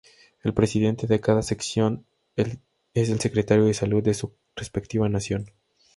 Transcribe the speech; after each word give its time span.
El 0.41 0.55
Presidente 0.55 1.05
de 1.05 1.19
cada 1.21 1.43
Sección 1.43 2.07
es 2.35 2.57
el 3.11 3.19
Secretario 3.19 3.65
de 3.65 3.75
Salud 3.75 4.01
de 4.01 4.15
su 4.15 4.33
respectiva 4.55 5.07
nación. 5.09 5.51